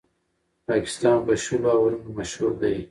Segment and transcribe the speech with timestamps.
[0.67, 2.77] پاکستان په شلو اورونو مشهور دئ.